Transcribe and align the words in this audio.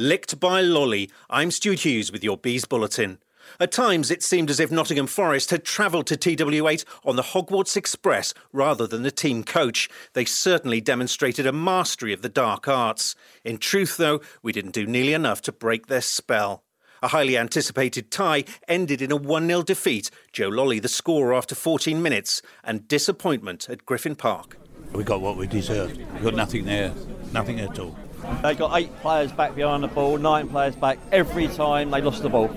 Licked 0.00 0.38
by 0.38 0.60
Lolly, 0.60 1.10
I'm 1.28 1.50
Stu 1.50 1.72
Hughes 1.72 2.12
with 2.12 2.22
your 2.22 2.36
Bees 2.36 2.64
Bulletin. 2.64 3.18
At 3.58 3.72
times, 3.72 4.12
it 4.12 4.22
seemed 4.22 4.48
as 4.48 4.60
if 4.60 4.70
Nottingham 4.70 5.08
Forest 5.08 5.50
had 5.50 5.64
travelled 5.64 6.06
to 6.06 6.16
TW8 6.16 6.84
on 7.04 7.16
the 7.16 7.22
Hogwarts 7.24 7.76
Express 7.76 8.32
rather 8.52 8.86
than 8.86 9.02
the 9.02 9.10
team 9.10 9.42
coach. 9.42 9.90
They 10.12 10.24
certainly 10.24 10.80
demonstrated 10.80 11.48
a 11.48 11.52
mastery 11.52 12.12
of 12.12 12.22
the 12.22 12.28
dark 12.28 12.68
arts. 12.68 13.16
In 13.44 13.58
truth, 13.58 13.96
though, 13.96 14.20
we 14.40 14.52
didn't 14.52 14.70
do 14.70 14.86
nearly 14.86 15.14
enough 15.14 15.42
to 15.42 15.50
break 15.50 15.88
their 15.88 16.00
spell. 16.00 16.62
A 17.02 17.08
highly 17.08 17.36
anticipated 17.36 18.12
tie 18.12 18.44
ended 18.68 19.02
in 19.02 19.10
a 19.10 19.16
1 19.16 19.48
0 19.48 19.62
defeat. 19.62 20.12
Joe 20.32 20.48
Lolley 20.48 20.80
the 20.80 20.86
scorer 20.86 21.34
after 21.34 21.56
14 21.56 22.00
minutes, 22.00 22.40
and 22.62 22.86
disappointment 22.86 23.68
at 23.68 23.84
Griffin 23.84 24.14
Park. 24.14 24.58
We 24.92 25.02
got 25.02 25.20
what 25.20 25.36
we 25.36 25.48
deserved. 25.48 25.96
We 25.96 26.20
got 26.20 26.36
nothing 26.36 26.66
there, 26.66 26.94
nothing 27.32 27.58
at 27.58 27.80
all. 27.80 27.96
They 28.42 28.54
got 28.54 28.76
eight 28.78 28.94
players 29.00 29.32
back 29.32 29.54
behind 29.54 29.82
the 29.82 29.88
ball, 29.88 30.18
nine 30.18 30.48
players 30.48 30.76
back 30.76 30.98
every 31.12 31.48
time 31.48 31.90
they 31.90 32.00
lost 32.00 32.22
the 32.22 32.28
ball. 32.28 32.48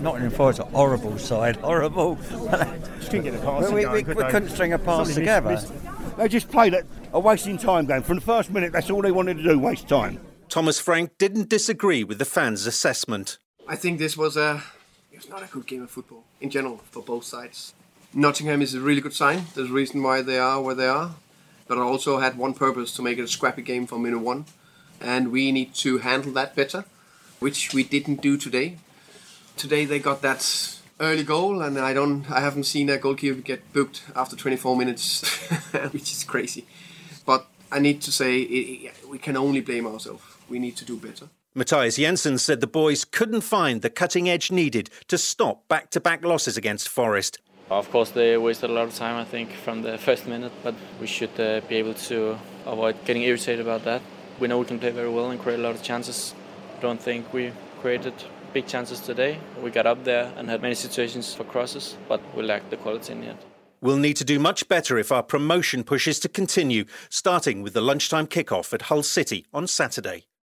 Nottingham 0.00 0.30
Forest 0.30 0.60
a 0.60 0.64
horrible 0.64 1.18
side, 1.18 1.56
horrible. 1.62 2.16
Just 2.16 3.10
couldn't 3.10 3.24
get 3.24 3.34
a 3.34 3.38
pass. 3.38 3.70
we, 3.70 3.82
going, 3.82 3.92
we, 3.92 4.02
could 4.04 4.16
we 4.16 4.22
they? 4.22 4.30
couldn't 4.30 4.48
string 4.50 4.72
a 4.72 4.78
pass 4.78 5.06
Somebody 5.08 5.14
together. 5.14 5.50
missed- 5.50 5.72
missed- 5.72 6.16
They 6.16 6.28
just 6.28 6.50
played 6.50 6.74
it 6.74 6.86
a 7.12 7.18
wasting 7.20 7.58
time 7.58 7.86
game. 7.86 8.02
From 8.02 8.16
the 8.16 8.22
first 8.22 8.50
minute, 8.50 8.72
that's 8.72 8.90
all 8.90 9.02
they 9.02 9.12
wanted 9.12 9.38
to 9.38 9.42
do, 9.42 9.58
waste 9.58 9.88
time. 9.88 10.20
Thomas 10.48 10.78
Frank 10.80 11.18
didn't 11.18 11.48
disagree 11.48 12.04
with 12.04 12.18
the 12.18 12.24
fans' 12.24 12.66
assessment. 12.66 13.38
I 13.66 13.76
think 13.76 13.98
this 13.98 14.16
was 14.16 14.36
a 14.36 14.62
it 15.12 15.16
was 15.18 15.28
not 15.28 15.42
a 15.42 15.46
good 15.46 15.66
game 15.66 15.82
of 15.82 15.90
football 15.90 16.24
in 16.40 16.48
general 16.50 16.78
for 16.90 17.02
both 17.02 17.24
sides. 17.24 17.74
Nottingham 18.14 18.62
is 18.62 18.72
a 18.74 18.80
really 18.80 19.00
good 19.02 19.12
sign. 19.12 19.44
There's 19.54 19.68
a 19.68 19.72
reason 19.72 20.02
why 20.02 20.22
they 20.22 20.38
are 20.38 20.62
where 20.62 20.74
they 20.74 20.86
are, 20.86 21.10
but 21.66 21.76
I 21.76 21.82
also 21.82 22.18
had 22.18 22.38
one 22.38 22.54
purpose 22.54 22.94
to 22.96 23.02
make 23.02 23.18
it 23.18 23.22
a 23.22 23.28
scrappy 23.28 23.60
game 23.62 23.86
from 23.86 24.02
minute 24.04 24.20
one, 24.20 24.46
and 25.00 25.30
we 25.32 25.52
need 25.52 25.74
to 25.76 25.98
handle 25.98 26.32
that 26.32 26.54
better, 26.54 26.84
which 27.38 27.72
we 27.74 27.84
didn't 27.84 28.20
do 28.22 28.36
today. 28.36 28.78
Today 29.56 29.84
they 29.84 29.98
got 29.98 30.22
that 30.22 30.74
early 31.00 31.24
goal, 31.24 31.62
and 31.62 31.78
I 31.78 31.92
don't, 31.94 32.30
I 32.30 32.40
haven't 32.40 32.64
seen 32.64 32.88
a 32.90 32.98
goalkeeper 32.98 33.40
get 33.40 33.72
booked 33.72 34.02
after 34.16 34.36
24 34.36 34.76
minutes, 34.76 35.22
which 35.92 36.12
is 36.12 36.24
crazy. 36.24 36.64
But 37.26 37.46
I 37.70 37.78
need 37.78 38.00
to 38.02 38.12
say 38.12 38.40
it, 38.40 38.46
it- 38.86 39.08
we 39.08 39.18
can 39.18 39.36
only 39.36 39.60
blame 39.60 39.86
ourselves. 39.86 40.22
We 40.48 40.58
need 40.58 40.76
to 40.76 40.84
do 40.84 40.96
better. 40.96 41.28
Mathias 41.54 41.96
Jensen 41.96 42.38
said 42.38 42.60
the 42.60 42.66
boys 42.66 43.04
couldn't 43.04 43.40
find 43.40 43.82
the 43.82 43.90
cutting 43.90 44.28
edge 44.28 44.50
needed 44.52 44.90
to 45.08 45.18
stop 45.18 45.66
back 45.66 45.90
to 45.90 46.00
back 46.00 46.24
losses 46.24 46.56
against 46.56 46.88
Forest. 46.88 47.38
Of 47.70 47.90
course, 47.90 48.10
they 48.10 48.36
wasted 48.38 48.70
a 48.70 48.72
lot 48.72 48.86
of 48.88 48.94
time, 48.94 49.16
I 49.16 49.24
think, 49.24 49.50
from 49.52 49.82
the 49.82 49.98
first 49.98 50.26
minute, 50.26 50.52
but 50.62 50.74
we 51.00 51.06
should 51.06 51.38
uh, 51.38 51.60
be 51.68 51.76
able 51.76 51.94
to 51.94 52.38
avoid 52.64 53.04
getting 53.04 53.22
irritated 53.22 53.60
about 53.60 53.84
that. 53.84 54.00
We 54.40 54.46
know 54.46 54.58
we 54.58 54.66
can 54.66 54.78
play 54.78 54.90
very 54.90 55.08
well 55.08 55.30
and 55.30 55.40
create 55.40 55.58
a 55.58 55.62
lot 55.62 55.74
of 55.74 55.82
chances. 55.82 56.34
Don't 56.80 57.00
think 57.00 57.32
we 57.32 57.52
created 57.80 58.14
big 58.52 58.66
chances 58.66 59.00
today. 59.00 59.38
We 59.62 59.70
got 59.70 59.86
up 59.86 60.04
there 60.04 60.32
and 60.36 60.48
had 60.48 60.62
many 60.62 60.74
situations 60.74 61.34
for 61.34 61.44
crosses, 61.44 61.96
but 62.08 62.20
we 62.36 62.42
lacked 62.44 62.70
the 62.70 62.76
quality 62.76 63.12
in 63.12 63.20
the 63.20 63.26
end. 63.28 63.38
We'll 63.80 63.96
need 63.96 64.16
to 64.16 64.24
do 64.24 64.38
much 64.38 64.68
better 64.68 64.96
if 64.98 65.12
our 65.12 65.22
promotion 65.22 65.84
push 65.84 66.08
is 66.08 66.20
to 66.20 66.28
continue, 66.28 66.84
starting 67.10 67.62
with 67.62 67.74
the 67.74 67.80
lunchtime 67.80 68.26
kickoff 68.26 68.72
at 68.72 68.82
Hull 68.82 69.02
City 69.02 69.46
on 69.52 69.66
Saturday. 69.66 70.27